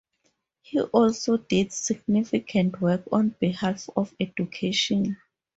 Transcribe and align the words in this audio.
He 0.63 0.81
also 0.81 1.37
did 1.37 1.71
significant 1.71 2.81
work 2.81 3.03
on 3.11 3.35
behalf 3.39 3.87
of 3.95 4.11
education. 4.19 5.17